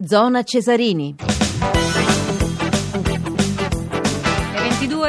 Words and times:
Zona 0.00 0.44
Cesarini. 0.44 1.16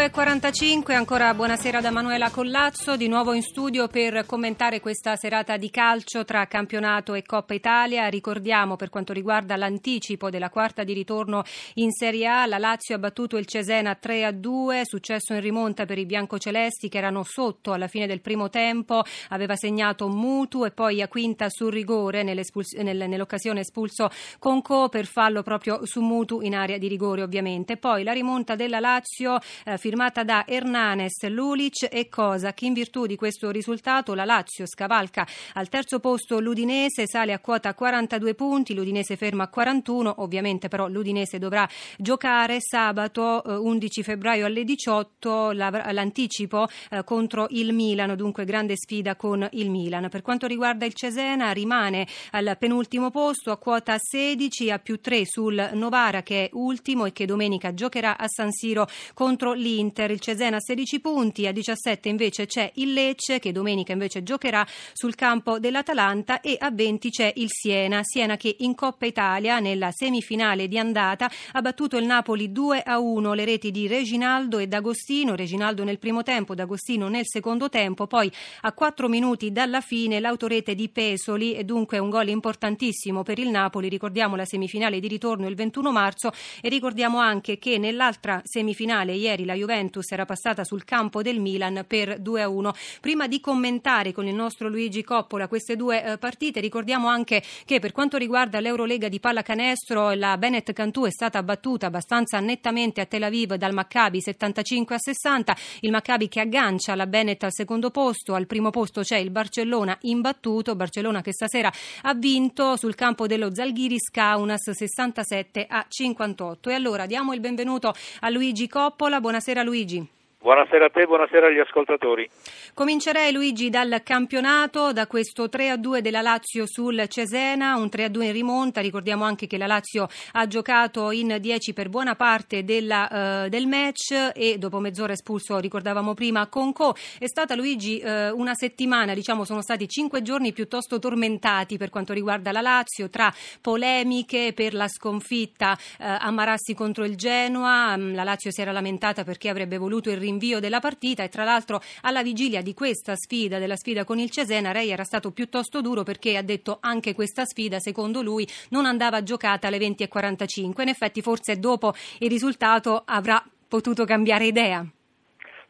22.45, 0.09 0.93
ancora 0.93 1.33
buonasera 1.35 1.81
da 1.81 1.91
Manuela 1.91 2.31
Collazzo, 2.31 2.97
di 2.97 3.07
nuovo 3.07 3.33
in 3.33 3.43
studio 3.43 3.87
per 3.87 4.25
commentare 4.25 4.79
questa 4.79 5.15
serata 5.15 5.55
di 5.55 5.69
calcio 5.69 6.25
tra 6.25 6.47
campionato 6.47 7.13
e 7.13 7.21
Coppa 7.21 7.53
Italia. 7.53 8.07
Ricordiamo 8.07 8.75
per 8.75 8.89
quanto 8.89 9.13
riguarda 9.13 9.55
l'anticipo 9.55 10.31
della 10.31 10.49
quarta 10.49 10.83
di 10.83 10.93
ritorno 10.93 11.43
in 11.75 11.91
Serie 11.91 12.25
A, 12.27 12.47
la 12.47 12.57
Lazio 12.57 12.95
ha 12.95 12.97
battuto 12.97 13.37
il 13.37 13.45
Cesena 13.45 13.97
3-2, 14.01 14.81
successo 14.83 15.33
in 15.33 15.41
rimonta 15.41 15.85
per 15.85 15.99
i 15.99 16.05
biancocelesti 16.05 16.89
che 16.89 16.97
erano 16.97 17.23
sotto 17.23 17.71
alla 17.71 17.87
fine 17.87 18.07
del 18.07 18.21
primo 18.21 18.49
tempo, 18.49 19.03
aveva 19.29 19.55
segnato 19.55 20.07
Mutu 20.07 20.65
e 20.65 20.71
poi 20.71 21.03
a 21.03 21.07
quinta 21.07 21.49
sul 21.49 21.71
rigore 21.71 22.23
nell'occasione 22.23 23.59
espulso 23.59 24.09
Conco 24.39 24.89
per 24.89 25.05
fallo 25.05 25.43
proprio 25.43 25.85
su 25.85 26.01
Mutu 26.01 26.41
in 26.41 26.55
area 26.55 26.79
di 26.79 26.87
rigore 26.87 27.21
ovviamente. 27.21 27.77
Poi 27.77 28.03
la 28.03 28.13
rimonta 28.13 28.55
della 28.55 28.79
Lazio 28.79 29.37
eh, 29.65 29.77
firmata 29.77 29.97
da 30.23 30.45
Hernanes, 30.47 31.27
Lulic 31.27 31.89
e 31.91 32.07
Kosak. 32.07 32.61
In 32.61 32.71
virtù 32.71 33.05
di 33.05 33.17
questo 33.17 33.51
risultato 33.51 34.13
la 34.13 34.23
Lazio 34.23 34.65
scavalca 34.65 35.27
al 35.55 35.67
terzo 35.67 35.99
posto 35.99 36.39
l'Udinese, 36.39 37.05
sale 37.05 37.33
a 37.33 37.39
quota 37.39 37.73
42 37.73 38.33
punti, 38.33 38.73
l'Udinese 38.73 39.17
ferma 39.17 39.43
a 39.43 39.47
41, 39.49 40.15
ovviamente 40.19 40.69
però 40.69 40.87
l'Udinese 40.87 41.37
dovrà 41.37 41.67
giocare 41.97 42.59
sabato 42.61 43.43
11 43.45 43.99
eh, 43.99 44.03
febbraio 44.03 44.45
alle 44.45 44.63
18 44.63 45.51
l'anticipo 45.51 46.67
eh, 46.89 47.03
contro 47.03 47.47
il 47.49 47.73
Milano, 47.73 48.15
dunque 48.15 48.45
grande 48.45 48.75
sfida 48.77 49.17
con 49.17 49.45
il 49.51 49.69
Milan. 49.69 50.07
Per 50.07 50.21
quanto 50.21 50.47
riguarda 50.47 50.85
il 50.85 50.93
Cesena 50.93 51.51
rimane 51.51 52.07
al 52.31 52.55
penultimo 52.57 53.11
posto 53.11 53.51
a 53.51 53.57
quota 53.57 53.97
16 53.99 54.71
a 54.71 54.79
più 54.79 55.01
3 55.01 55.25
sul 55.25 55.71
Novara 55.73 56.23
che 56.23 56.45
è 56.45 56.49
ultimo 56.53 57.03
e 57.03 57.11
che 57.11 57.25
domenica 57.25 57.73
giocherà 57.73 58.17
a 58.17 58.27
San 58.27 58.51
Siro 58.51 58.87
contro 59.13 59.51
l'Inter 59.51 59.87
l'Inter, 59.89 60.11
il 60.11 60.19
Cesena 60.19 60.57
a 60.57 60.59
16 60.59 60.99
punti, 60.99 61.47
a 61.47 61.51
17 61.51 62.09
invece 62.09 62.45
c'è 62.45 62.71
il 62.75 62.93
Lecce 62.93 63.39
che 63.39 63.51
domenica 63.51 63.91
invece 63.91 64.21
giocherà 64.21 64.65
sul 64.93 65.15
campo 65.15 65.59
dell'Atalanta 65.59 66.41
e 66.41 66.55
a 66.59 66.69
20 66.71 67.09
c'è 67.09 67.33
il 67.37 67.47
Siena, 67.49 68.01
Siena 68.03 68.37
che 68.37 68.55
in 68.59 68.75
Coppa 68.75 69.07
Italia 69.07 69.59
nella 69.59 69.89
semifinale 69.91 70.67
di 70.67 70.77
andata 70.77 71.29
ha 71.53 71.61
battuto 71.61 71.97
il 71.97 72.05
Napoli 72.05 72.51
2 72.51 72.83
a 72.83 72.99
1, 72.99 73.33
le 73.33 73.45
reti 73.45 73.71
di 73.71 73.87
Reginaldo 73.87 74.59
e 74.59 74.67
D'Agostino, 74.67 75.35
Reginaldo 75.35 75.83
nel 75.83 75.97
primo 75.97 76.21
tempo, 76.21 76.53
D'Agostino 76.53 77.07
nel 77.07 77.25
secondo 77.25 77.69
tempo, 77.69 78.05
poi 78.05 78.31
a 78.61 78.71
4 78.71 79.07
minuti 79.09 79.51
dalla 79.51 79.81
fine 79.81 80.19
l'autorete 80.19 80.75
di 80.75 80.89
Pesoli. 80.89 81.55
E 81.55 81.63
dunque 81.63 81.97
un 81.97 82.09
gol 82.09 82.29
importantissimo 82.29 83.23
per 83.23 83.39
il 83.39 83.49
Napoli, 83.49 83.89
ricordiamo 83.89 84.35
la 84.35 84.45
semifinale 84.45 84.99
di 84.99 85.07
ritorno 85.07 85.47
il 85.47 85.55
21 85.55 85.91
marzo. 85.91 86.31
E 86.61 86.69
ricordiamo 86.69 87.17
anche 87.17 87.57
che 87.57 87.77
nell'altra 87.77 88.41
semifinale 88.43 89.13
ieri 89.13 89.45
la 89.45 89.53
Juventus 89.53 89.78
era 90.09 90.25
passata 90.25 90.63
sul 90.63 90.83
campo 90.83 91.21
del 91.21 91.39
Milan 91.39 91.85
per 91.87 92.19
2-1. 92.19 92.71
Prima 92.99 93.27
di 93.27 93.39
commentare 93.39 94.11
con 94.11 94.27
il 94.27 94.33
nostro 94.35 94.67
Luigi 94.67 95.03
Coppola 95.03 95.47
queste 95.47 95.75
due 95.75 96.03
eh, 96.03 96.17
partite, 96.17 96.59
ricordiamo 96.59 97.07
anche 97.07 97.41
che 97.65 97.79
per 97.79 97.91
quanto 97.91 98.17
riguarda 98.17 98.59
l'Eurolega 98.59 99.07
di 99.07 99.19
pallacanestro, 99.19 100.11
la 100.11 100.37
Bennett 100.37 100.73
Cantù 100.73 101.03
è 101.03 101.11
stata 101.11 101.41
battuta 101.43 101.87
abbastanza 101.87 102.39
nettamente 102.39 103.01
a 103.01 103.05
Tel 103.05 103.23
Aviv 103.23 103.55
dal 103.55 103.73
Maccabi 103.73 104.21
75 104.21 104.95
a 104.95 104.99
60. 104.99 105.55
Il 105.81 105.91
Maccabi 105.91 106.27
che 106.27 106.41
aggancia 106.41 106.95
la 106.95 107.07
Bennett 107.07 107.43
al 107.43 107.53
secondo 107.53 107.91
posto, 107.91 108.33
al 108.33 108.47
primo 108.47 108.69
posto 108.71 109.01
c'è 109.01 109.17
il 109.17 109.29
Barcellona 109.29 109.97
imbattuto, 110.01 110.75
Barcellona 110.75 111.21
che 111.21 111.33
stasera 111.33 111.71
ha 112.03 112.13
vinto 112.13 112.75
sul 112.75 112.95
campo 112.95 113.27
dello 113.27 113.53
Zalgiris 113.53 114.09
Kaunas 114.09 114.69
67 114.71 115.65
a 115.69 115.85
58. 115.87 116.69
E 116.69 116.73
allora 116.73 117.05
diamo 117.05 117.33
il 117.33 117.39
benvenuto 117.39 117.93
a 118.19 118.29
Luigi 118.29 118.67
Coppola. 118.67 119.19
Buonasera 119.19 119.37
Buonasera 119.39 119.63
Luigi. 119.69 120.09
Buonasera 120.41 120.85
a 120.85 120.89
te, 120.89 121.05
buonasera 121.05 121.47
agli 121.47 121.59
ascoltatori. 121.59 122.29
Comincerei 122.73 123.33
Luigi 123.33 123.69
dal 123.69 123.99
campionato, 124.05 124.93
da 124.93 125.05
questo 125.05 125.47
3-2 125.47 125.99
della 125.99 126.21
Lazio 126.21 126.65
sul 126.65 127.03
Cesena, 127.09 127.75
un 127.75 127.87
3-2 127.87 128.21
in 128.23 128.31
rimonta, 128.31 128.79
ricordiamo 128.79 129.25
anche 129.25 129.47
che 129.47 129.57
la 129.57 129.67
Lazio 129.67 130.07
ha 130.31 130.47
giocato 130.47 131.11
in 131.11 131.35
10 131.41 131.73
per 131.73 131.89
buona 131.89 132.15
parte 132.15 132.63
della, 132.63 133.43
uh, 133.43 133.49
del 133.49 133.67
match 133.67 134.31
e 134.33 134.57
dopo 134.57 134.79
mezz'ora 134.79 135.11
espulso, 135.11 135.59
ricordavamo 135.59 136.13
prima, 136.13 136.47
Conco. 136.47 136.95
È 137.17 137.27
stata 137.27 137.53
Luigi 137.53 138.01
uh, 138.01 138.31
una 138.33 138.53
settimana, 138.53 139.13
diciamo 139.13 139.43
sono 139.43 139.61
stati 139.61 139.89
5 139.89 140.21
giorni 140.21 140.53
piuttosto 140.53 140.99
tormentati 140.99 141.75
per 141.75 141.89
quanto 141.89 142.13
riguarda 142.13 142.53
la 142.53 142.61
Lazio, 142.61 143.09
tra 143.09 143.29
polemiche 143.59 144.53
per 144.55 144.73
la 144.73 144.87
sconfitta 144.87 145.71
uh, 145.99 146.03
a 146.17 146.31
Marassi 146.31 146.73
contro 146.73 147.03
il 147.03 147.17
Genoa, 147.17 147.95
um, 147.97 148.15
la 148.15 148.23
Lazio 148.23 148.51
si 148.51 148.61
era 148.61 148.71
lamentata 148.71 149.25
perché 149.25 149.49
avrebbe 149.49 149.77
voluto 149.77 150.09
il 150.09 150.27
rinvio 150.29 150.59
della 150.59 150.79
partita 150.79 151.23
e 151.23 151.29
tra 151.29 151.43
l'altro 151.43 151.79
alla 152.03 152.21
vigilia 152.21 152.61
di 152.61 152.73
questa 152.73 153.15
sfida, 153.15 153.57
della 153.57 153.75
sfida 153.75 154.03
con 154.03 154.19
il 154.19 154.29
Cesena, 154.29 154.71
Rei 154.71 154.91
era 154.91 155.03
stato 155.03 155.31
piuttosto 155.31 155.81
duro 155.81 156.03
perché 156.03 156.37
ha 156.37 156.43
detto 156.43 156.77
anche 156.81 157.15
questa 157.15 157.45
sfida, 157.45 157.79
secondo 157.79 158.21
lui, 158.21 158.47
non 158.69 158.85
andava 158.85 159.23
giocata 159.23 159.67
alle 159.67 159.77
20.45. 159.79 160.81
In 160.81 160.87
effetti 160.89 161.21
forse 161.21 161.57
dopo 161.57 161.93
il 162.19 162.29
risultato 162.29 163.03
avrà 163.05 163.43
potuto 163.67 164.05
cambiare 164.05 164.45
idea. 164.45 164.85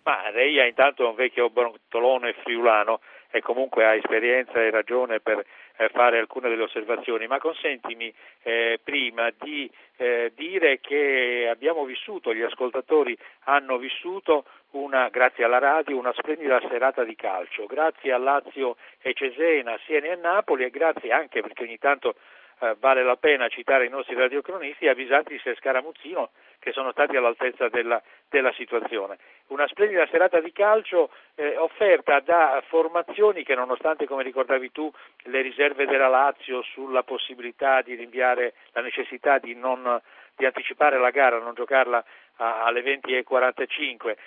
Ma 0.03 0.30
Rei 0.31 0.58
è 0.58 0.66
intanto 0.66 1.08
un 1.08 1.16
vecchio 1.16 1.50
brontolone 1.50 2.34
friulano 2.44 3.00
e 3.31 3.41
comunque 3.41 3.86
ha 3.86 3.96
esperienza 3.96 4.53
e 4.53 4.72
ragione 4.72 5.20
per 5.20 5.46
fare 5.88 6.19
alcune 6.19 6.50
delle 6.50 6.63
osservazioni, 6.63 7.28
ma 7.28 7.40
consentimi 7.40 8.13
eh, 8.44 8.79
prima 8.84 9.31
di 9.40 9.72
eh, 9.95 10.31
dire 10.35 10.79
che 10.81 11.47
abbiamo 11.50 11.85
vissuto, 11.85 12.34
gli 12.34 12.41
ascoltatori 12.41 13.17
hanno 13.45 13.78
vissuto 13.78 14.44
una, 14.72 15.07
grazie 15.09 15.45
alla 15.45 15.57
radio 15.57 15.97
una 15.97 16.13
splendida 16.13 16.59
serata 16.67 17.03
di 17.03 17.16
calcio, 17.16 17.66
grazie 17.66 18.12
a 18.12 18.17
Lazio 18.17 18.75
e 19.01 19.13
Cesena, 19.13 19.79
Siena 19.85 20.07
e 20.07 20.16
Napoli 20.16 20.66
e 20.66 20.69
grazie 20.69 21.12
anche 21.12 21.41
perché 21.41 21.63
ogni 21.63 21.78
tanto 21.78 22.16
eh, 22.62 22.75
vale 22.80 23.03
la 23.03 23.16
pena 23.16 23.47
citare 23.47 23.86
i 23.86 23.90
nostri 23.90 24.16
radiocronisti 24.16 24.88
avvisati 24.88 25.40
se 25.40 25.56
Scaramuzzino 25.56 26.31
che 26.59 26.72
sono 26.72 26.92
stati 26.92 27.16
all'altezza 27.16 27.70
della, 27.70 28.02
della 28.30 28.52
situazione. 28.53 29.18
Una 29.47 29.68
splendida 29.68 30.06
serata 30.08 30.40
di 30.42 30.52
calcio 30.52 31.09
eh, 31.36 31.56
offerta 31.58 32.20
da 32.20 32.62
formazioni 32.68 33.44
che 33.44 33.56
nonostante, 33.56 34.06
come 34.06 34.24
ricordavi 34.24 34.72
tu, 34.72 34.92
le 35.24 35.42
riserve 35.42 35.86
della 35.86 36.09
Lazio 36.09 36.62
sulla 36.62 37.03
possibilità 37.03 37.81
di 37.81 37.96
rinviare 37.96 38.53
la 38.74 38.81
necessità 38.81 39.38
di, 39.40 39.56
non, 39.56 40.00
di 40.36 40.46
anticipare 40.46 41.00
la 41.00 41.12
gara, 41.12 41.40
non 41.40 41.53
giocarla 41.53 42.03
alle 42.40 42.81
20.45, 42.81 44.09
eh, 44.09 44.18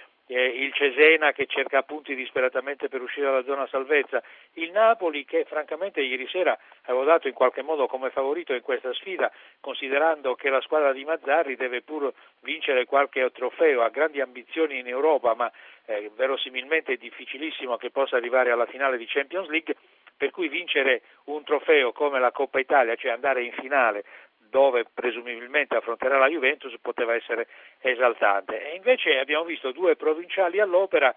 il 0.40 0.72
Cesena 0.72 1.32
che 1.32 1.46
cerca 1.46 1.78
appunti 1.78 2.14
disperatamente 2.14 2.88
per 2.88 3.00
uscire 3.02 3.26
dalla 3.26 3.44
zona 3.44 3.66
salvezza, 3.66 4.22
il 4.54 4.70
Napoli 4.70 5.24
che 5.24 5.44
francamente 5.44 6.00
ieri 6.00 6.26
sera 6.28 6.58
avevo 6.84 7.04
dato 7.04 7.28
in 7.28 7.34
qualche 7.34 7.62
modo 7.62 7.86
come 7.86 8.10
favorito 8.10 8.54
in 8.54 8.62
questa 8.62 8.92
sfida, 8.94 9.30
considerando 9.60 10.34
che 10.34 10.48
la 10.50 10.60
squadra 10.60 10.92
di 10.92 11.04
Mazzarri 11.04 11.56
deve 11.56 11.82
pur 11.82 12.12
vincere 12.40 12.84
qualche 12.84 13.30
trofeo, 13.32 13.82
ha 13.82 13.88
grandi 13.88 14.20
ambizioni 14.20 14.78
in 14.78 14.88
Europa, 14.88 15.34
ma 15.34 15.50
eh, 15.86 16.10
verosimilmente 16.14 16.92
è 16.92 16.96
difficilissimo 16.96 17.76
che 17.76 17.90
possa 17.90 18.16
arrivare 18.16 18.50
alla 18.50 18.66
finale 18.66 18.96
di 18.96 19.06
Champions 19.06 19.48
League, 19.48 19.74
per 20.16 20.30
cui 20.30 20.48
vincere 20.48 21.02
un 21.24 21.42
trofeo 21.42 21.92
come 21.92 22.20
la 22.20 22.30
Coppa 22.30 22.60
Italia, 22.60 22.94
cioè 22.94 23.10
andare 23.10 23.42
in 23.42 23.52
finale 23.52 24.04
dove 24.52 24.84
presumibilmente 24.92 25.74
affronterà 25.74 26.18
la 26.18 26.28
Juventus 26.28 26.74
poteva 26.78 27.14
essere 27.14 27.48
esaltante. 27.80 28.70
E 28.70 28.76
invece 28.76 29.18
abbiamo 29.18 29.44
visto 29.44 29.72
due 29.72 29.96
provinciali 29.96 30.60
all'opera 30.60 31.14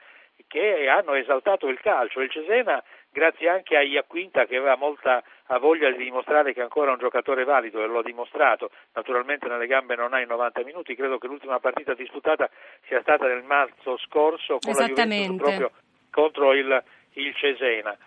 che 0.48 0.88
hanno 0.88 1.16
esaltato 1.16 1.68
il 1.68 1.82
calcio. 1.82 2.22
Il 2.22 2.32
Cesena, 2.32 2.82
grazie 3.12 3.50
anche 3.50 3.76
a 3.76 3.82
Iacquinta 3.82 4.46
che 4.46 4.56
aveva 4.56 4.78
molta 4.78 5.22
voglia 5.60 5.92
di 5.92 6.02
dimostrare 6.02 6.54
che 6.54 6.62
è 6.62 6.64
ancora 6.64 6.92
un 6.92 6.98
giocatore 6.98 7.44
valido 7.44 7.84
e 7.84 7.88
lo 7.88 8.00
ha 8.00 8.04
dimostrato, 8.04 8.72
naturalmente 8.94 9.50
nelle 9.50 9.68
gambe 9.68 9.96
non 9.96 10.14
ha 10.14 10.22
i 10.22 10.26
90 10.26 10.64
minuti, 10.64 10.96
credo 10.96 11.18
che 11.18 11.28
l'ultima 11.28 11.60
partita 11.60 11.94
disputata 11.94 12.50
sia 12.88 13.02
stata 13.02 13.28
nel 13.28 13.44
marzo 13.44 13.98
scorso 13.98 14.60
con 14.60 14.74
la 14.74 14.88
Juventus 14.88 15.36
proprio 15.36 15.72
contro 16.10 16.54
il, 16.54 16.84
il 17.14 17.36
Cesena. 17.36 17.98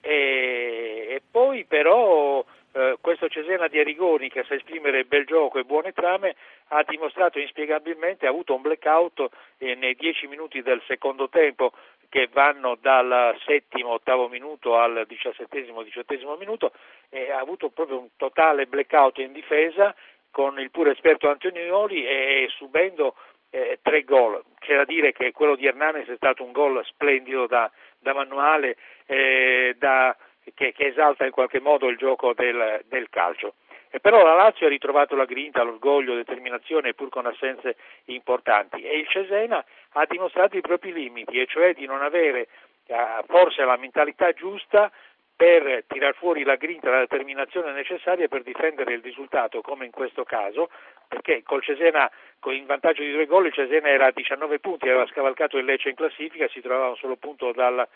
E, 0.00 1.06
e 1.10 1.22
poi 1.28 1.64
però 1.64 2.44
eh, 2.72 2.96
questo 3.00 3.28
Cesena 3.28 3.68
di 3.68 3.78
Arigoni 3.78 4.28
che 4.28 4.44
sa 4.44 4.54
esprimere 4.54 5.04
bel 5.04 5.24
gioco 5.24 5.58
e 5.58 5.64
buone 5.64 5.92
trame 5.92 6.36
ha 6.68 6.82
dimostrato 6.86 7.38
inspiegabilmente, 7.38 8.26
ha 8.26 8.30
avuto 8.30 8.54
un 8.54 8.62
blackout 8.62 9.28
eh, 9.58 9.74
nei 9.74 9.94
dieci 9.94 10.26
minuti 10.26 10.62
del 10.62 10.82
secondo 10.86 11.28
tempo 11.28 11.72
che 12.08 12.28
vanno 12.32 12.76
dal 12.80 13.36
settimo, 13.44 13.90
ottavo 13.90 14.28
minuto 14.28 14.76
al 14.76 15.04
diciassettesimo, 15.06 15.82
diciottesimo 15.82 16.36
minuto 16.36 16.72
e 17.10 17.30
ha 17.30 17.38
avuto 17.38 17.68
proprio 17.68 17.98
un 17.98 18.08
totale 18.16 18.66
blackout 18.66 19.18
in 19.18 19.32
difesa 19.32 19.94
con 20.30 20.58
il 20.58 20.70
pure 20.70 20.92
esperto 20.92 21.28
Antonioli 21.28 22.06
e 22.06 22.48
subendo 22.56 23.14
eh, 23.50 23.78
tre 23.82 24.04
gol. 24.04 24.42
C'è 24.58 24.76
da 24.76 24.84
dire 24.84 25.12
che 25.12 25.32
quello 25.32 25.56
di 25.56 25.66
Hernanes 25.66 26.08
è 26.08 26.16
stato 26.16 26.44
un 26.44 26.52
gol 26.52 26.84
splendido 26.84 27.46
da, 27.46 27.70
da 27.98 28.14
manuale, 28.14 28.76
eh, 29.06 29.74
da 29.78 30.16
che, 30.54 30.72
che, 30.72 30.86
esalta 30.86 31.24
in 31.24 31.30
qualche 31.30 31.60
modo 31.60 31.88
il 31.88 31.96
gioco 31.96 32.32
del, 32.34 32.82
del 32.88 33.08
calcio. 33.10 33.54
E 33.90 34.00
però 34.00 34.22
la 34.22 34.34
Lazio 34.34 34.66
ha 34.66 34.70
ritrovato 34.70 35.16
la 35.16 35.24
grinta, 35.24 35.62
l'orgoglio, 35.62 36.14
determinazione 36.14 36.92
pur 36.92 37.08
con 37.08 37.26
assenze 37.26 37.76
importanti 38.06 38.82
e 38.82 38.98
il 38.98 39.08
Cesena 39.08 39.64
ha 39.92 40.06
dimostrato 40.06 40.56
i 40.56 40.60
propri 40.60 40.92
limiti, 40.92 41.40
e 41.40 41.46
cioè 41.46 41.72
di 41.72 41.86
non 41.86 42.02
avere 42.02 42.48
eh, 42.86 42.96
forse 43.26 43.64
la 43.64 43.76
mentalità 43.76 44.32
giusta 44.32 44.90
per 45.38 45.84
tirar 45.86 46.16
fuori 46.16 46.42
la 46.42 46.56
grinta 46.56 46.90
la 46.90 46.98
determinazione 46.98 47.70
necessaria 47.70 48.26
per 48.26 48.42
difendere 48.42 48.94
il 48.94 49.00
risultato, 49.00 49.60
come 49.60 49.84
in 49.84 49.92
questo 49.92 50.24
caso, 50.24 50.68
perché 51.06 51.44
col 51.44 51.62
Cesena, 51.62 52.10
in 52.46 52.66
vantaggio 52.66 53.02
di 53.02 53.12
due 53.12 53.26
gol, 53.26 53.46
il 53.46 53.52
Cesena 53.52 53.88
era 53.88 54.06
a 54.06 54.10
19 54.10 54.58
punti, 54.58 54.88
aveva 54.88 55.06
scavalcato 55.06 55.56
il 55.56 55.64
Lecce 55.64 55.90
in 55.90 55.94
classifica, 55.94 56.48
si 56.48 56.60
trovava 56.60 56.88
un 56.88 56.96
solo 56.96 57.14
punto 57.14 57.52
dal, 57.52 57.86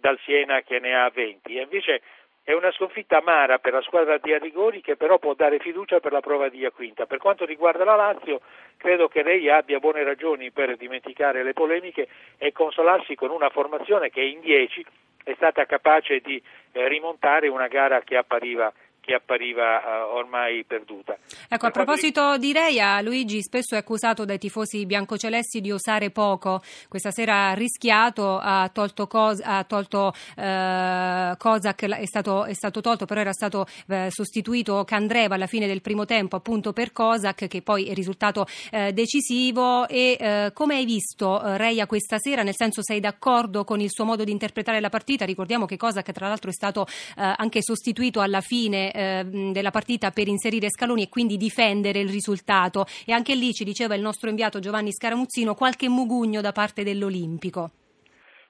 dal 0.00 0.18
Siena 0.24 0.62
che 0.62 0.78
ne 0.78 0.96
ha 0.96 1.10
20. 1.10 1.56
E 1.56 1.62
invece 1.62 2.02
è 2.48 2.54
una 2.54 2.72
sconfitta 2.72 3.18
amara 3.18 3.58
per 3.58 3.74
la 3.74 3.82
squadra 3.82 4.16
di 4.16 4.32
Arrigori 4.32 4.80
che 4.80 4.96
però 4.96 5.18
può 5.18 5.34
dare 5.34 5.58
fiducia 5.58 6.00
per 6.00 6.12
la 6.12 6.20
prova 6.20 6.48
di 6.48 6.66
Quinta. 6.74 7.04
Per 7.04 7.18
quanto 7.18 7.44
riguarda 7.44 7.84
la 7.84 7.94
Lazio, 7.94 8.40
credo 8.78 9.06
che 9.08 9.22
lei 9.22 9.50
abbia 9.50 9.78
buone 9.78 10.02
ragioni 10.02 10.50
per 10.50 10.76
dimenticare 10.78 11.42
le 11.42 11.52
polemiche 11.52 12.08
e 12.38 12.52
consolarsi 12.52 13.14
con 13.16 13.30
una 13.30 13.50
formazione 13.50 14.08
che 14.08 14.22
in 14.22 14.40
10 14.40 14.86
è 15.24 15.34
stata 15.34 15.66
capace 15.66 16.20
di 16.20 16.42
eh, 16.72 16.88
rimontare 16.88 17.48
una 17.48 17.66
gara 17.66 18.00
che 18.00 18.16
appariva 18.16 18.72
che 19.08 19.14
appariva 19.14 19.78
uh, 19.78 20.16
ormai 20.16 20.64
perduta. 20.64 21.16
Ecco, 21.48 21.64
a 21.64 21.70
proposito 21.70 22.36
di 22.36 22.52
Reia, 22.52 23.00
Luigi 23.00 23.40
spesso 23.40 23.74
è 23.74 23.78
accusato 23.78 24.26
dai 24.26 24.36
tifosi 24.36 24.84
biancocelesti 24.84 25.62
di 25.62 25.72
osare 25.72 26.10
poco. 26.10 26.60
Questa 26.88 27.10
sera 27.10 27.48
ha 27.48 27.52
rischiato, 27.54 28.36
ha 28.36 28.68
tolto, 28.68 29.06
Cos- 29.06 29.40
ha 29.42 29.64
tolto 29.64 30.12
eh, 30.36 31.34
Kozak, 31.38 31.86
è 31.86 32.04
stato, 32.04 32.44
è 32.44 32.52
stato, 32.52 32.82
tolto, 32.82 33.06
però 33.06 33.22
era 33.22 33.32
stato 33.32 33.66
eh, 33.88 34.08
sostituito 34.10 34.84
Candreva 34.84 35.36
alla 35.36 35.46
fine 35.46 35.66
del 35.66 35.80
primo 35.80 36.04
tempo 36.04 36.36
appunto 36.36 36.74
per 36.74 36.92
Kozak, 36.92 37.46
che 37.48 37.62
poi 37.62 37.86
è 37.86 37.94
risultato 37.94 38.46
eh, 38.70 38.92
decisivo. 38.92 39.88
E 39.88 40.18
eh, 40.20 40.50
come 40.52 40.74
hai 40.74 40.84
visto 40.84 41.42
eh, 41.42 41.56
Reia 41.56 41.86
questa 41.86 42.18
sera? 42.18 42.42
Nel 42.42 42.56
senso 42.56 42.82
sei 42.82 43.00
d'accordo 43.00 43.64
con 43.64 43.80
il 43.80 43.88
suo 43.90 44.04
modo 44.04 44.22
di 44.22 44.32
interpretare 44.32 44.80
la 44.80 44.90
partita? 44.90 45.24
Ricordiamo 45.24 45.64
che 45.64 45.78
Kozak 45.78 46.12
tra 46.12 46.28
l'altro 46.28 46.50
è 46.50 46.52
stato 46.52 46.86
anche 47.14 47.62
sostituito 47.62 48.20
alla 48.20 48.40
fine 48.40 48.92
eh, 48.98 49.22
della 49.52 49.70
partita 49.70 50.10
per 50.10 50.26
inserire 50.26 50.70
Scaloni 50.70 51.04
e 51.04 51.08
quindi 51.08 51.36
difendere 51.36 52.00
il 52.00 52.08
risultato. 52.08 52.84
E 53.06 53.12
anche 53.12 53.36
lì 53.36 53.52
ci 53.52 53.62
diceva 53.62 53.94
il 53.94 54.02
nostro 54.02 54.28
inviato 54.28 54.58
Giovanni 54.58 54.92
Scaramuzzino 54.92 55.54
qualche 55.54 55.88
mugugno 55.88 56.40
da 56.40 56.50
parte 56.50 56.82
dell'Olimpico. 56.82 57.70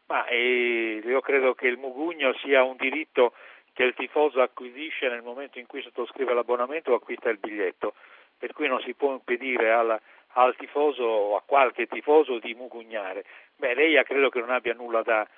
Ma 0.07 0.27
eh, 0.27 1.03
io 1.05 1.21
credo 1.21 1.53
che 1.53 1.67
il 1.67 1.77
mugugno 1.77 2.33
sia 2.43 2.65
un 2.65 2.77
diritto 2.79 3.35
che 3.75 3.85
il 3.85 3.95
tifoso 3.95 4.41
acquisisce 4.41 5.09
nel 5.09 5.23
momento 5.23 5.59
in 5.59 5.67
cui 5.67 5.83
sottoscrive 5.83 6.33
l'abbonamento 6.33 6.93
o 6.93 6.95
acquista 6.95 7.29
il 7.29 7.39
biglietto, 7.39 7.95
per 8.39 8.53
cui 8.53 8.67
non 8.67 8.81
si 8.81 8.95
può 8.95 9.13
impedire 9.13 9.71
al, 9.71 10.01
al 10.33 10.57
tifoso 10.57 11.03
o 11.03 11.37
a 11.37 11.43
qualche 11.45 11.87
tifoso 11.87 12.39
di 12.39 12.55
mugugnare. 12.55 13.25
Beh, 13.57 13.75
lei 13.75 14.03
credo 14.05 14.31
che 14.31 14.41
non 14.41 14.51
abbia 14.51 14.73
nulla 14.73 15.03
da, 15.03 15.29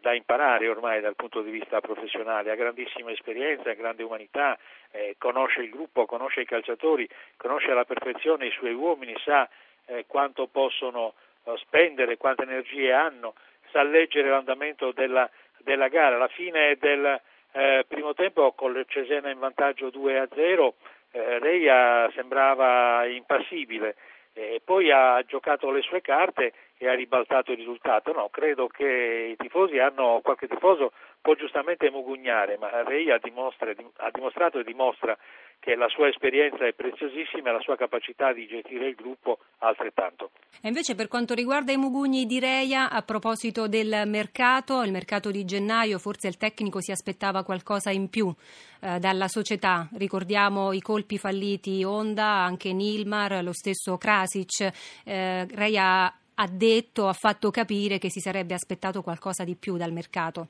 da 0.00 0.12
imparare 0.12 0.68
ormai 0.68 1.00
dal 1.00 1.14
punto 1.14 1.40
di 1.40 1.52
vista 1.52 1.80
professionale, 1.80 2.50
ha 2.50 2.56
grandissima 2.56 3.12
esperienza, 3.12 3.72
grande 3.74 4.02
umanità, 4.02 4.58
eh, 4.90 5.14
conosce 5.18 5.60
il 5.60 5.70
gruppo, 5.70 6.04
conosce 6.04 6.40
i 6.40 6.46
calciatori, 6.46 7.08
conosce 7.36 7.70
alla 7.70 7.84
perfezione 7.84 8.46
i 8.46 8.50
suoi 8.50 8.74
uomini, 8.74 9.14
sa 9.24 9.48
eh, 9.86 10.04
quanto 10.06 10.48
possono 10.48 11.14
uh, 11.44 11.56
spendere, 11.56 12.16
quante 12.16 12.42
energie 12.42 12.92
hanno, 12.92 13.34
sa 13.70 13.82
leggere 13.82 14.28
l'andamento 14.28 14.92
della, 14.92 15.28
della 15.58 15.88
gara. 15.88 16.16
Alla 16.16 16.28
fine 16.28 16.76
del 16.78 17.20
eh, 17.52 17.84
primo 17.86 18.14
tempo 18.14 18.52
con 18.52 18.76
il 18.76 18.84
Cesena 18.88 19.30
in 19.30 19.38
vantaggio 19.38 19.90
2 19.90 20.18
a 20.18 20.28
0 20.34 20.74
eh, 21.12 21.38
Reia 21.38 22.10
sembrava 22.14 23.06
impassibile 23.06 23.96
e 24.38 24.60
poi 24.64 24.92
ha 24.92 25.20
giocato 25.26 25.70
le 25.72 25.82
sue 25.82 26.00
carte 26.00 26.52
e 26.78 26.88
ha 26.88 26.94
ribaltato 26.94 27.50
il 27.50 27.58
risultato. 27.58 28.12
No, 28.12 28.28
credo 28.28 28.68
che 28.68 29.30
i 29.32 29.36
tifosi 29.36 29.78
hanno, 29.78 30.20
qualche 30.22 30.46
tifoso 30.46 30.92
può 31.20 31.34
giustamente 31.34 31.90
mugugnare, 31.90 32.56
ma 32.56 32.84
Rei 32.84 33.10
ha, 33.10 33.18
dimostra, 33.18 33.74
ha 33.96 34.10
dimostrato 34.12 34.60
e 34.60 34.64
dimostra 34.64 35.18
che 35.60 35.74
la 35.74 35.88
sua 35.88 36.08
esperienza 36.08 36.66
è 36.66 36.72
preziosissima 36.72 37.50
e 37.50 37.52
la 37.52 37.60
sua 37.60 37.76
capacità 37.76 38.32
di 38.32 38.46
gestire 38.46 38.88
il 38.88 38.94
gruppo 38.94 39.38
altrettanto. 39.58 40.30
E 40.60 40.68
invece 40.68 40.94
per 40.94 41.08
quanto 41.08 41.34
riguarda 41.34 41.72
i 41.72 41.76
mugugni 41.76 42.26
di 42.26 42.38
Reia, 42.40 42.90
a 42.90 43.02
proposito 43.02 43.68
del 43.68 44.04
mercato, 44.06 44.82
il 44.82 44.92
mercato 44.92 45.30
di 45.30 45.44
gennaio, 45.44 45.98
forse 45.98 46.28
il 46.28 46.36
tecnico 46.36 46.80
si 46.80 46.90
aspettava 46.90 47.42
qualcosa 47.42 47.90
in 47.90 48.08
più 48.08 48.32
eh, 48.80 48.98
dalla 48.98 49.28
società. 49.28 49.88
Ricordiamo 49.96 50.72
i 50.72 50.80
colpi 50.80 51.18
falliti 51.18 51.84
Honda, 51.84 52.26
anche 52.26 52.72
Nilmar, 52.72 53.42
lo 53.42 53.52
stesso 53.52 53.96
Krasic. 53.96 54.70
Eh, 55.04 55.46
Reia 55.46 56.12
ha 56.40 56.48
detto, 56.50 57.08
ha 57.08 57.12
fatto 57.12 57.50
capire 57.50 57.98
che 57.98 58.10
si 58.10 58.20
sarebbe 58.20 58.54
aspettato 58.54 59.02
qualcosa 59.02 59.44
di 59.44 59.56
più 59.56 59.76
dal 59.76 59.92
mercato. 59.92 60.48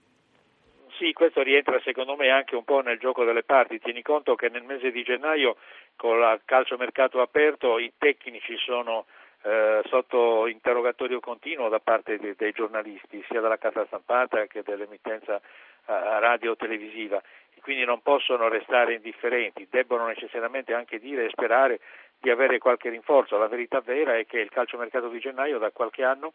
Sì, 0.99 1.12
questo 1.12 1.43
rientra 1.43 1.79
secondo 1.85 2.17
me 2.17 2.29
anche 2.29 2.56
un 2.56 2.65
po' 2.65 2.81
nel 2.81 2.99
gioco 2.99 3.23
delle 3.25 3.45
parti. 3.45 3.79
Tieni 3.79 4.03
conto 4.03 4.35
che 4.35 4.49
nel 4.49 4.65
mese 4.65 4.91
di 4.91 5.05
gennaio 5.05 5.56
con 5.95 6.19
il 6.19 6.41
calciomercato 6.45 7.21
aperto 7.21 7.79
i 7.79 7.93
tecnici 7.97 8.56
sono 8.56 9.06
eh, 9.43 9.81
sotto 9.87 10.49
interrogatorio 10.49 11.21
continuo 11.21 11.69
da 11.69 11.79
parte 11.79 12.19
dei, 12.19 12.35
dei 12.37 12.50
giornalisti, 12.50 13.25
sia 13.29 13.41
della 13.41 13.59
carta 13.59 13.87
stampata 13.87 14.47
che 14.47 14.65
dell'emittenza 14.65 15.37
eh, 15.37 15.41
radio-televisiva, 15.87 17.23
e 17.55 17.61
quindi 17.61 17.85
non 17.85 18.03
possono 18.03 18.49
restare 18.49 18.95
indifferenti, 18.95 19.69
debbono 19.71 20.06
necessariamente 20.06 20.75
anche 20.75 20.99
dire 20.99 21.27
e 21.27 21.31
sperare 21.31 21.79
di 22.19 22.29
avere 22.29 22.59
qualche 22.59 22.91
rinforzo. 22.91 23.39
La 23.39 23.47
verità 23.47 23.81
vera 23.81 24.17
è 24.17 24.27
che 24.27 24.41
il 24.41 24.50
calciomercato 24.50 25.06
di 25.06 25.21
gennaio 25.21 25.59
da 25.59 25.71
qualche 25.71 26.03
anno 26.03 26.33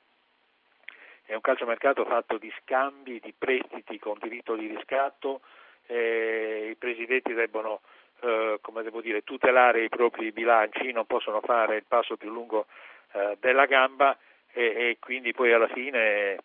è 1.26 1.34
un 1.34 1.42
calciomercato 1.42 2.06
fatto 2.06 2.38
di 2.38 2.52
scambi, 2.62 3.20
di 3.20 3.34
prestiti 3.38 3.98
con 4.00 4.18
diritto 4.22 4.56
di 4.56 4.68
riscatto, 4.68 5.42
eh, 5.88 6.70
i 6.72 6.76
presidenti 6.76 7.34
debbono 7.34 7.82
eh, 8.22 8.60
dire, 9.02 9.24
tutelare 9.24 9.84
i 9.84 9.90
propri 9.90 10.32
bilanci, 10.32 10.92
non 10.92 11.06
possono 11.06 11.42
fare 11.42 11.78
il 11.78 11.86
passo 11.88 12.18
più 12.18 12.30
lungo 12.30 12.68
eh, 13.14 13.38
della 13.40 13.66
gamba 13.66 14.18
e, 14.52 14.64
e, 14.64 14.98
quindi 15.00 15.34
poi 15.34 15.52
alla 15.52 15.68
fine 15.68 16.38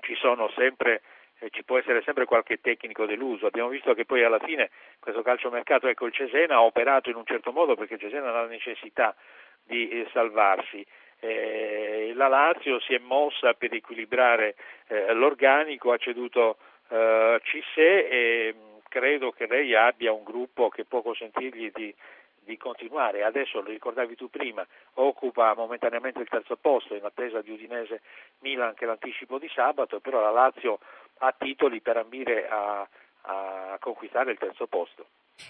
ci 0.00 0.16
sempre 0.54 1.02
eh, 1.38 1.50
ci 1.50 1.64
può 1.64 1.78
essere 1.78 2.02
sempre 2.02 2.24
qualche 2.24 2.60
tecnico 2.60 3.06
deluso. 3.06 3.46
Abbiamo 3.46 3.68
visto 3.68 3.94
che 3.94 4.04
poi 4.04 4.22
alla 4.22 4.38
fine 4.38 4.70
questo 5.00 5.22
calciomercato, 5.22 5.88
ecco 5.88 6.06
il 6.06 6.12
Cesena 6.12 6.56
ha 6.56 6.62
operato 6.62 7.10
in 7.10 7.16
un 7.16 7.24
certo 7.24 7.52
modo 7.52 7.74
perché 7.74 7.98
Cesena 7.98 8.28
ha 8.28 8.42
la 8.42 8.46
necessità 8.46 9.14
di 9.62 9.88
eh, 9.88 10.08
salvarsi. 10.12 10.84
Eh, 11.24 12.12
la 12.16 12.28
Lazio 12.28 12.78
si 12.80 12.92
è 12.92 12.98
mossa 12.98 13.54
per 13.54 13.72
equilibrare 13.72 14.56
eh, 14.88 15.14
l'organico, 15.14 15.90
ha 15.90 15.96
ceduto 15.96 16.58
eh, 16.88 17.40
Cissé 17.44 18.08
e 18.10 18.54
mm, 18.54 18.76
credo 18.90 19.30
che 19.30 19.46
lei 19.46 19.74
abbia 19.74 20.12
un 20.12 20.22
gruppo 20.22 20.68
che 20.68 20.84
può 20.84 21.00
consentirgli 21.00 21.70
di, 21.72 21.94
di 22.40 22.58
continuare. 22.58 23.24
Adesso, 23.24 23.62
lo 23.62 23.70
ricordavi 23.70 24.16
tu 24.16 24.28
prima, 24.28 24.66
occupa 24.94 25.54
momentaneamente 25.54 26.20
il 26.20 26.28
terzo 26.28 26.56
posto 26.56 26.94
in 26.94 27.04
attesa 27.04 27.40
di 27.40 27.52
Udinese 27.52 28.02
Milan 28.40 28.74
che 28.74 28.84
è 28.84 28.86
l'anticipo 28.86 29.38
di 29.38 29.48
sabato, 29.48 30.00
però 30.00 30.20
la 30.20 30.30
Lazio 30.30 30.78
ha 31.20 31.32
titoli 31.32 31.80
per 31.80 31.96
ambire 31.96 32.46
a, 32.46 32.86
a 33.22 33.78
conquistare 33.80 34.32
il 34.32 34.38
terzo 34.38 34.66
posto. 34.66 35.06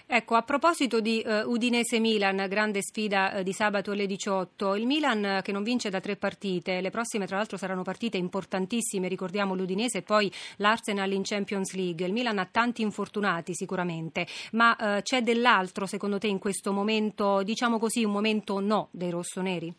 Ecco, 0.07 0.35
a 0.35 0.41
proposito 0.41 0.99
di 0.99 1.23
uh, 1.25 1.47
Udinese-Milan, 1.49 2.47
grande 2.49 2.81
sfida 2.81 3.39
uh, 3.39 3.43
di 3.43 3.53
sabato 3.53 3.91
alle 3.91 4.07
18, 4.07 4.75
il 4.75 4.85
Milan 4.85 5.37
uh, 5.37 5.41
che 5.41 5.51
non 5.51 5.63
vince 5.63 5.89
da 5.89 5.99
tre 5.99 6.15
partite, 6.15 6.81
le 6.81 6.89
prossime 6.89 7.27
tra 7.27 7.37
l'altro 7.37 7.57
saranno 7.57 7.83
partite 7.83 8.17
importantissime, 8.17 9.07
ricordiamo 9.07 9.53
l'Udinese 9.53 9.99
e 9.99 10.01
poi 10.01 10.31
l'Arsenal 10.57 11.11
in 11.11 11.23
Champions 11.23 11.75
League. 11.75 12.05
Il 12.05 12.13
Milan 12.13 12.39
ha 12.39 12.45
tanti 12.45 12.81
infortunati 12.81 13.53
sicuramente, 13.53 14.25
ma 14.53 14.75
c'è 15.01 15.21
dell'altro 15.21 15.85
secondo 15.85 16.17
te 16.17 16.27
in 16.27 16.39
questo 16.39 16.71
momento, 16.71 17.43
diciamo 17.43 17.77
così, 17.77 18.03
un 18.03 18.11
momento 18.11 18.59
no 18.59 18.89
dei 18.91 19.09
rossoneri? 19.09 19.73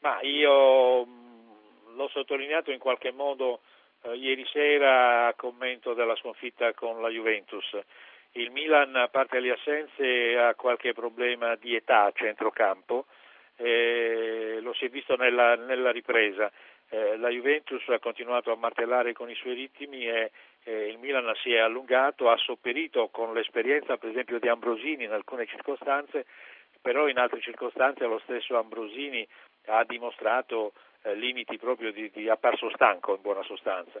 Ma 0.00 0.20
io 0.22 1.06
mm, 1.06 1.96
l'ho 1.96 2.08
sottolineato 2.08 2.70
in 2.70 2.78
qualche 2.78 3.12
modo 3.12 3.60
ieri 4.14 4.46
sera 4.52 5.26
a 5.26 5.34
commento 5.34 5.94
della 5.94 6.16
sconfitta 6.16 6.72
con 6.72 7.00
la 7.00 7.08
Juventus 7.08 7.76
il 8.32 8.50
Milan, 8.50 8.94
a 8.96 9.08
parte 9.08 9.40
le 9.40 9.52
assenze, 9.52 10.36
ha 10.38 10.54
qualche 10.54 10.92
problema 10.92 11.56
di 11.56 11.74
età 11.74 12.04
a 12.04 12.12
centrocampo, 12.12 13.06
eh, 13.56 14.58
lo 14.60 14.72
si 14.74 14.84
è 14.84 14.88
visto 14.88 15.16
nella, 15.16 15.56
nella 15.56 15.90
ripresa. 15.90 16.50
Eh, 16.90 17.16
la 17.18 17.28
Juventus 17.28 17.86
ha 17.88 17.98
continuato 17.98 18.50
a 18.50 18.56
martellare 18.56 19.12
con 19.12 19.28
i 19.28 19.34
suoi 19.34 19.54
ritmi 19.54 20.08
e 20.08 20.30
eh, 20.64 20.88
il 20.88 20.98
Milan 20.98 21.30
si 21.42 21.52
è 21.52 21.58
allungato, 21.58 22.30
ha 22.30 22.36
sopperito 22.36 23.08
con 23.08 23.34
l'esperienza 23.34 23.96
per 23.98 24.10
esempio 24.10 24.38
di 24.38 24.48
Ambrosini 24.48 25.04
in 25.04 25.12
alcune 25.12 25.46
circostanze, 25.46 26.24
però 26.80 27.08
in 27.08 27.18
altre 27.18 27.40
circostanze 27.40 28.06
lo 28.06 28.18
stesso 28.20 28.56
Ambrosini 28.56 29.26
ha 29.66 29.84
dimostrato 29.84 30.72
eh, 31.02 31.14
limiti 31.14 31.58
proprio 31.58 31.92
di, 31.92 32.10
di 32.10 32.28
apparso 32.28 32.70
stanco 32.70 33.14
in 33.14 33.20
buona 33.20 33.42
sostanza. 33.42 34.00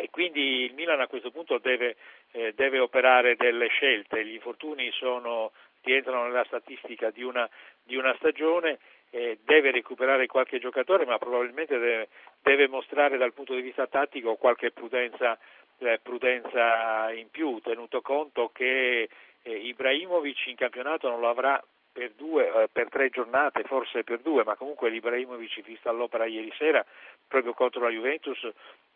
E 0.00 0.10
quindi 0.10 0.62
il 0.62 0.74
Milan 0.74 1.00
a 1.00 1.08
questo 1.08 1.32
punto 1.32 1.58
deve, 1.58 1.96
eh, 2.30 2.52
deve 2.54 2.78
operare 2.78 3.34
delle 3.34 3.66
scelte, 3.66 4.24
gli 4.24 4.34
infortuni 4.34 4.92
sono, 4.92 5.50
rientrano 5.82 6.22
nella 6.22 6.44
statistica 6.44 7.10
di 7.10 7.24
una, 7.24 7.48
di 7.82 7.96
una 7.96 8.14
stagione, 8.14 8.78
eh, 9.10 9.38
deve 9.42 9.72
recuperare 9.72 10.26
qualche 10.26 10.60
giocatore 10.60 11.04
ma 11.04 11.18
probabilmente 11.18 11.78
deve, 11.78 12.08
deve, 12.42 12.68
mostrare 12.68 13.16
dal 13.16 13.32
punto 13.32 13.54
di 13.54 13.60
vista 13.60 13.88
tattico 13.88 14.36
qualche 14.36 14.70
prudenza, 14.70 15.36
eh, 15.78 15.98
prudenza 16.00 17.10
in 17.10 17.28
più, 17.30 17.58
tenuto 17.58 18.00
conto 18.00 18.50
che 18.52 19.08
eh, 19.42 19.50
Ibrahimovic 19.50 20.46
in 20.46 20.54
campionato 20.54 21.08
non 21.08 21.18
lo 21.18 21.28
avrà 21.28 21.60
per, 21.98 22.12
due, 22.12 22.46
eh, 22.46 22.68
per 22.70 22.88
tre 22.90 23.10
giornate, 23.10 23.64
forse 23.64 24.04
per 24.04 24.20
due, 24.20 24.44
ma 24.44 24.54
comunque 24.54 24.88
l'Ibrahimovic 24.88 25.62
vista 25.64 25.90
all'opera 25.90 26.26
ieri 26.26 26.52
sera 26.56 26.84
proprio 27.26 27.52
contro 27.54 27.82
la 27.82 27.90
Juventus 27.90 28.48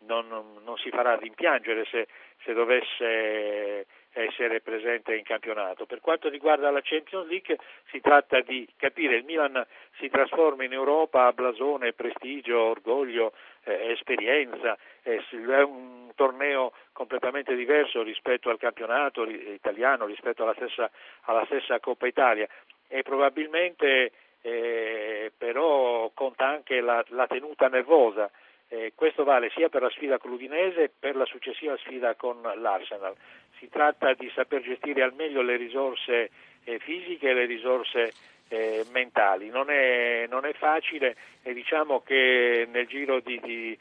non, 0.05 0.27
non, 0.63 0.77
si 0.77 0.89
farà 0.89 1.15
rimpiangere 1.15 1.85
se, 1.85 2.07
se, 2.43 2.53
dovesse 2.53 3.85
essere 4.13 4.61
presente 4.61 5.15
in 5.15 5.23
campionato. 5.23 5.85
Per 5.85 5.99
quanto 5.99 6.29
riguarda 6.29 6.71
la 6.71 6.81
Champions 6.81 7.27
League 7.27 7.57
si 7.89 7.99
tratta 7.99 8.39
di 8.39 8.67
capire 8.77 9.17
il 9.17 9.25
Milan 9.25 9.65
si 9.97 10.07
trasforma 10.07 10.63
in 10.63 10.71
Europa 10.71 11.25
a 11.25 11.33
blasone, 11.33 11.93
prestigio, 11.93 12.57
orgoglio, 12.57 13.33
eh, 13.63 13.91
esperienza, 13.91 14.77
eh, 15.03 15.21
è 15.29 15.61
un 15.61 16.11
torneo 16.15 16.73
completamente 16.91 17.55
diverso 17.55 18.03
rispetto 18.03 18.49
al 18.49 18.57
campionato 18.59 19.23
italiano, 19.25 20.05
rispetto 20.05 20.43
alla 20.43 20.53
stessa, 20.53 20.89
alla 21.21 21.45
stessa 21.45 21.79
Coppa 21.79 22.07
Italia 22.07 22.47
e 22.93 23.01
probabilmente 23.01 24.11
eh, 24.41 25.31
però 25.35 26.11
conta 26.13 26.47
anche 26.47 26.79
la, 26.79 27.03
la 27.09 27.25
tenuta 27.25 27.67
nervosa. 27.67 28.29
Eh, 28.67 28.93
questo 28.93 29.23
vale 29.23 29.49
sia 29.49 29.67
per 29.67 29.81
la 29.81 29.89
sfida 29.89 30.19
con 30.19 30.29
l'Udinese 30.29 30.75
che 30.75 30.91
per 30.99 31.15
la 31.15 31.25
successiva 31.25 31.75
sfida 31.77 32.13
con 32.13 32.39
l'Arsenal. 32.41 33.15
Si 33.57 33.67
tratta 33.67 34.13
di 34.13 34.31
saper 34.35 34.61
gestire 34.61 35.01
al 35.01 35.15
meglio 35.15 35.41
le 35.41 35.55
risorse 35.55 36.29
eh, 36.65 36.77
fisiche 36.77 37.29
e 37.29 37.33
le 37.33 37.45
risorse 37.45 38.13
eh, 38.49 38.85
mentali. 38.91 39.49
Non 39.49 39.71
è, 39.71 40.27
non 40.29 40.45
è, 40.45 40.53
facile 40.53 41.15
e 41.41 41.53
diciamo 41.53 42.01
che 42.01 42.67
nel 42.69 42.85
giro 42.85 43.21
di, 43.21 43.39
di 43.39 43.77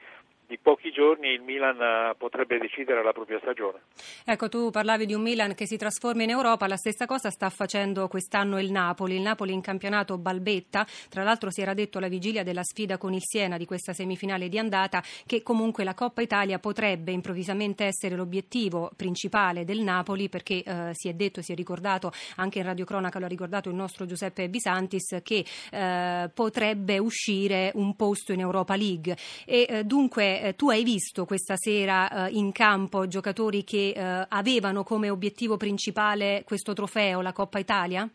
di 0.53 0.59
pochi 0.59 0.91
giorni 0.91 1.29
il 1.29 1.41
Milan 1.41 1.81
eh, 1.81 2.15
potrebbe 2.19 2.59
decidere 2.59 3.03
la 3.03 3.13
propria 3.13 3.39
stagione. 3.41 3.81
Ecco, 4.27 4.51
tu 4.51 4.71
parlavi 4.71 5.07
di 5.07 5.15
un 5.15 5.23
Milan 5.23 5.55
che 5.55 5.67
si 5.67 5.79
trasforma 5.79 6.25
in 6.25 6.29
Europa, 6.29 6.67
la 6.67 6.77
stessa 6.77 7.07
cosa 7.07 7.31
sta 7.31 7.49
facendo 7.49 8.07
quest'anno 8.07 8.61
il 8.61 8.71
Napoli. 8.71 9.15
Il 9.15 9.23
Napoli 9.23 9.55
in 9.55 9.63
campionato 9.63 10.19
balbetta, 10.19 10.87
tra 11.09 11.23
l'altro 11.23 11.51
si 11.51 11.63
era 11.63 11.73
detto 11.73 11.97
alla 11.97 12.09
vigilia 12.09 12.43
della 12.43 12.63
sfida 12.63 12.99
con 12.99 13.15
il 13.15 13.23
Siena 13.23 13.57
di 13.57 13.65
questa 13.65 13.95
semifinale 13.95 14.51
di 14.51 14.59
andata 14.59 15.03
che 15.25 15.43
comunque 15.43 15.85
la 15.85 15.95
Coppa 15.95 16.21
Italia 16.21 16.59
potrebbe 16.59 17.13
improvvisamente 17.13 17.87
essere 17.87 18.15
l'obiettivo 18.15 18.91
principale 18.95 19.65
del 19.65 19.81
Napoli 19.81 20.29
perché 20.29 20.63
eh, 20.63 20.91
si 20.93 21.09
è 21.09 21.15
detto, 21.15 21.41
si 21.41 21.53
è 21.53 21.55
ricordato, 21.55 22.13
anche 22.37 22.59
in 22.59 22.67
Radio 22.67 22.85
Cronaca 22.85 23.19
lo 23.19 23.25
ha 23.25 23.29
ricordato 23.29 23.71
il 23.71 23.75
nostro 23.75 24.05
Giuseppe 24.05 24.51
Bisantis, 24.51 25.21
che 25.23 25.47
eh, 25.71 26.31
potrebbe 26.35 26.99
uscire 26.99 27.71
un 27.77 27.97
posto 27.97 28.35
in 28.35 28.41
Europa 28.41 28.77
League 28.77 29.17
e 29.47 29.67
eh, 29.67 29.85
dunque 29.85 30.42
eh, 30.43 30.55
tu 30.55 30.69
hai 30.69 30.83
visto 30.83 31.25
questa 31.25 31.57
sera 31.57 32.27
eh, 32.27 32.31
in 32.33 32.51
campo 32.51 33.07
giocatori 33.07 33.63
che 33.63 33.93
eh, 33.95 34.27
avevano 34.29 34.83
come 34.83 35.09
obiettivo 35.09 35.57
principale 35.57 36.43
questo 36.45 36.73
trofeo, 36.73 37.23
la 37.23 37.33
Coppa 37.33 37.59
Italia? 37.59 38.09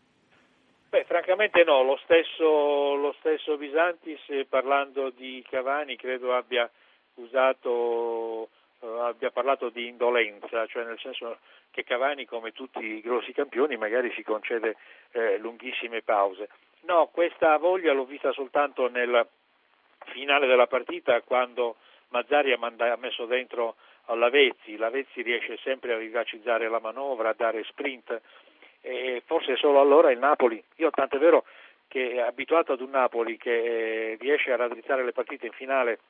Beh, 0.90 1.04
francamente 1.04 1.64
no, 1.64 1.82
lo 1.82 1.98
stesso, 2.04 2.94
lo 2.94 3.14
stesso 3.18 3.56
Bisantis 3.56 4.20
parlando 4.48 5.10
di 5.10 5.44
Cavani 5.48 5.96
credo 5.96 6.34
abbia 6.34 6.70
usato 7.14 8.50
Uh, 8.80 9.00
abbia 9.00 9.32
parlato 9.32 9.70
di 9.70 9.88
indolenza, 9.88 10.64
cioè 10.66 10.84
nel 10.84 11.00
senso 11.00 11.38
che 11.72 11.82
Cavani, 11.82 12.24
come 12.26 12.52
tutti 12.52 12.78
i 12.78 13.00
grossi 13.00 13.32
campioni, 13.32 13.76
magari 13.76 14.12
si 14.14 14.22
concede 14.22 14.76
eh, 15.10 15.36
lunghissime 15.38 16.02
pause. 16.02 16.48
No, 16.82 17.08
questa 17.08 17.56
voglia 17.56 17.92
l'ho 17.92 18.04
vista 18.04 18.30
soltanto 18.30 18.88
nel 18.88 19.26
finale 20.12 20.46
della 20.46 20.68
partita, 20.68 21.20
quando 21.22 21.74
Mazzari 22.10 22.52
ha 22.52 22.96
messo 22.96 23.26
dentro 23.26 23.76
Lavezzi, 24.06 24.76
Lavezzi 24.76 25.22
riesce 25.22 25.58
sempre 25.62 25.92
a 25.92 25.98
vivacizzare 25.98 26.68
la 26.68 26.80
manovra, 26.80 27.30
a 27.30 27.34
dare 27.36 27.64
sprint 27.64 28.20
e 28.80 29.22
forse 29.26 29.56
solo 29.56 29.80
allora 29.80 30.10
il 30.10 30.18
Napoli, 30.18 30.62
io 30.76 30.90
tant'è 30.90 31.18
vero 31.18 31.44
che 31.88 32.20
abituato 32.20 32.72
ad 32.72 32.80
un 32.80 32.90
Napoli 32.90 33.36
che 33.36 34.12
eh, 34.12 34.16
riesce 34.20 34.52
a 34.52 34.56
raddrizzare 34.56 35.04
le 35.04 35.12
partite 35.12 35.46
in 35.46 35.52
finale 35.52 36.00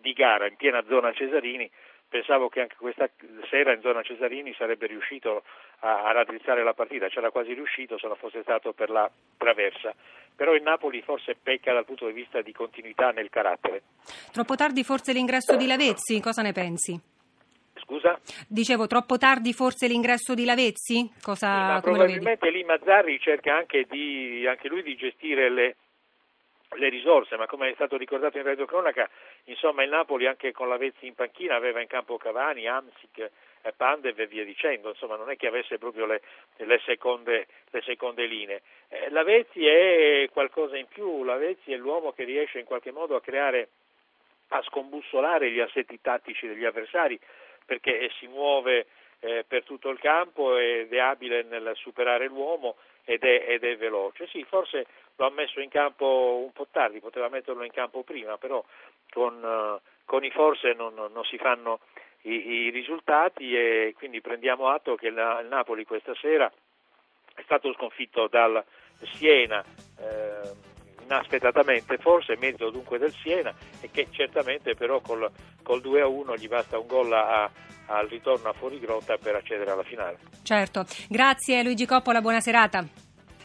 di 0.00 0.12
gara 0.12 0.46
in 0.46 0.56
piena 0.56 0.82
zona 0.88 1.12
Cesarini, 1.12 1.70
pensavo 2.14 2.48
che 2.48 2.60
anche 2.60 2.76
questa 2.78 3.10
sera 3.50 3.72
in 3.72 3.80
zona 3.80 4.00
Cesarini 4.02 4.54
sarebbe 4.56 4.86
riuscito 4.86 5.42
a, 5.80 6.04
a 6.04 6.12
raddrizzare 6.12 6.62
la 6.62 6.72
partita, 6.72 7.08
c'era 7.08 7.32
quasi 7.32 7.54
riuscito 7.54 7.98
se 7.98 8.06
non 8.06 8.14
fosse 8.14 8.42
stato 8.42 8.72
per 8.72 8.88
la 8.88 9.10
traversa. 9.36 9.92
Però 10.36 10.54
il 10.54 10.62
Napoli 10.62 11.02
forse 11.02 11.34
pecca 11.34 11.72
dal 11.72 11.84
punto 11.84 12.06
di 12.06 12.12
vista 12.12 12.40
di 12.40 12.52
continuità 12.52 13.10
nel 13.10 13.30
carattere. 13.30 13.82
Troppo 14.32 14.54
tardi 14.54 14.84
forse 14.84 15.12
l'ingresso 15.12 15.56
di 15.56 15.66
Lavezzi, 15.66 16.20
cosa 16.20 16.42
ne 16.42 16.52
pensi? 16.52 17.00
Scusa? 17.82 18.16
Dicevo, 18.46 18.86
troppo 18.86 19.18
tardi 19.18 19.52
forse 19.52 19.88
l'ingresso 19.88 20.34
di 20.34 20.44
Lavezzi? 20.44 21.10
Cosa, 21.20 21.74
sì, 21.76 21.82
probabilmente 21.82 22.48
lì 22.50 22.62
Mazzarri 22.62 23.18
cerca 23.18 23.56
anche, 23.56 23.86
di, 23.90 24.46
anche 24.46 24.68
lui 24.68 24.84
di 24.84 24.94
gestire 24.94 25.50
le, 25.50 25.76
le 26.74 26.88
risorse, 26.88 27.36
ma 27.36 27.46
come 27.46 27.70
è 27.70 27.74
stato 27.74 27.96
ricordato 27.96 28.38
in 28.38 28.44
Radio 28.44 28.66
Cronaca, 28.66 29.08
insomma 29.44 29.82
il 29.82 29.90
Napoli 29.90 30.26
anche 30.26 30.52
con 30.52 30.68
la 30.68 30.76
Vezzi 30.76 31.06
in 31.06 31.14
panchina 31.14 31.54
aveva 31.54 31.80
in 31.80 31.86
campo 31.86 32.16
Cavani, 32.16 32.66
Amsic, 32.66 33.30
eh, 33.62 33.72
Pandev 33.76 34.18
e 34.18 34.26
via 34.26 34.44
dicendo, 34.44 34.90
insomma 34.90 35.16
non 35.16 35.30
è 35.30 35.36
che 35.36 35.46
avesse 35.46 35.78
proprio 35.78 36.06
le, 36.06 36.20
le, 36.56 36.80
seconde, 36.84 37.46
le 37.70 37.82
seconde, 37.82 38.26
linee. 38.26 38.62
Eh, 38.88 39.10
la 39.10 39.22
Vezzi 39.22 39.66
è 39.66 40.28
qualcosa 40.32 40.76
in 40.76 40.86
più, 40.86 41.24
la 41.24 41.36
Vezzi 41.36 41.72
è 41.72 41.76
l'uomo 41.76 42.12
che 42.12 42.24
riesce 42.24 42.58
in 42.58 42.64
qualche 42.66 42.92
modo 42.92 43.16
a 43.16 43.20
creare, 43.20 43.68
a 44.48 44.62
scombussolare 44.62 45.50
gli 45.50 45.60
assetti 45.60 46.00
tattici 46.00 46.46
degli 46.46 46.64
avversari 46.64 47.18
perché 47.64 48.10
si 48.18 48.26
muove 48.26 48.86
eh, 49.20 49.44
per 49.46 49.64
tutto 49.64 49.88
il 49.88 49.98
campo 49.98 50.58
ed 50.58 50.92
è 50.92 50.98
abile 50.98 51.42
nel 51.44 51.72
superare 51.76 52.26
l'uomo 52.26 52.76
ed 53.04 53.22
è, 53.22 53.44
ed 53.48 53.64
è 53.64 53.76
veloce. 53.76 54.26
Sì, 54.28 54.44
forse 54.44 54.86
lo 55.16 55.26
ha 55.26 55.30
messo 55.30 55.60
in 55.60 55.68
campo 55.68 56.42
un 56.44 56.52
po' 56.52 56.66
tardi, 56.70 57.00
poteva 57.00 57.28
metterlo 57.28 57.64
in 57.64 57.72
campo 57.72 58.02
prima, 58.02 58.36
però 58.36 58.64
con, 59.10 59.42
uh, 59.42 59.80
con 60.04 60.24
i 60.24 60.30
forse 60.30 60.72
non, 60.72 60.94
non, 60.94 61.24
si 61.24 61.38
fanno 61.38 61.80
i, 62.22 62.46
i, 62.46 62.70
risultati 62.70 63.54
e 63.56 63.94
quindi 63.96 64.20
prendiamo 64.20 64.68
atto 64.68 64.96
che 64.96 65.10
la, 65.10 65.40
il 65.40 65.48
Napoli 65.48 65.84
questa 65.84 66.14
sera 66.16 66.50
è 67.34 67.42
stato 67.42 67.72
sconfitto 67.74 68.28
dal 68.28 68.64
Siena. 69.12 69.64
Eh, 69.98 70.72
inaspettatamente 71.04 71.98
forse, 71.98 72.36
merito 72.38 72.70
dunque 72.70 72.98
del 72.98 73.12
Siena 73.12 73.54
e 73.80 73.90
che 73.90 74.08
certamente 74.10 74.74
però 74.74 75.00
col, 75.00 75.30
col 75.62 75.80
2 75.80 76.00
a 76.00 76.06
1 76.06 76.36
gli 76.36 76.48
basta 76.48 76.78
un 76.78 76.86
gol 76.86 77.12
al 77.12 78.08
ritorno 78.08 78.48
a 78.48 78.52
fuori 78.54 78.80
grotta 78.80 79.16
per 79.18 79.34
accedere 79.34 79.70
alla 79.70 79.82
finale. 79.82 80.18
Certo, 80.42 80.84
grazie 81.08 81.62
Luigi 81.62 81.86
Coppola, 81.86 82.20
buona 82.20 82.40
serata. 82.40 83.03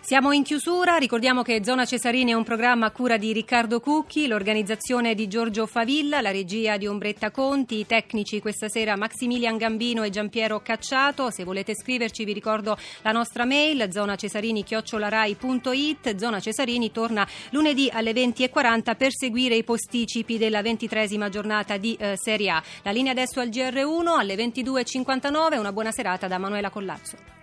Siamo 0.10 0.32
in 0.32 0.42
chiusura, 0.42 0.98
ricordiamo 0.98 1.44
che 1.44 1.64
Zona 1.64 1.86
Cesarini 1.86 2.32
è 2.32 2.34
un 2.34 2.44
programma 2.44 2.88
a 2.88 2.92
cura 2.92 3.18
di 3.18 3.32
Riccardo 3.32 3.80
Cucchi, 3.80 4.26
l'organizzazione 4.26 5.14
di 5.14 5.28
Giorgio 5.28 5.68
Favilla, 5.68 6.20
la 6.20 6.32
regia 6.32 6.78
di 6.78 6.88
Ombretta 6.88 7.30
Conti, 7.30 7.78
i 7.78 7.86
tecnici 7.86 8.42
questa 8.42 8.70
sera 8.70 8.96
Maximilian 8.96 9.58
Gambino 9.58 10.02
e 10.02 10.10
Giampiero 10.10 10.62
Cacciato. 10.62 11.30
Se 11.30 11.44
volete 11.44 11.76
scriverci 11.76 12.26
vi 12.26 12.34
ricordo 12.34 12.76
la 13.04 13.12
nostra 13.12 13.46
mail 13.46 13.88
zonacesarini-rai.it. 13.92 16.16
Zona 16.16 16.40
Cesarini 16.40 16.92
torna 16.92 17.28
lunedì 17.52 17.88
alle 17.94 18.12
20.40 18.12 18.98
per 18.98 19.12
seguire 19.12 19.58
i 19.58 19.64
posticipi 19.64 20.40
della 20.40 20.64
ventitresima 20.64 21.30
giornata 21.30 21.78
di 21.78 21.96
eh, 22.00 22.18
Serie 22.18 22.50
A. 22.50 22.64
La 22.82 22.90
linea 22.90 23.12
adesso 23.12 23.42
al 23.42 23.50
GR1 23.50 24.08
alle 24.08 24.34
22.59. 24.34 25.60
Una 25.60 25.72
buona 25.72 25.92
serata 25.92 26.26
da 26.26 26.40
Manuela 26.40 26.72
Collazzo. 26.72 27.39